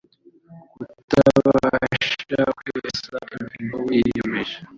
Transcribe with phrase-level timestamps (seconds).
[1.07, 4.55] kutabasha kwesa imihigo wiyemeje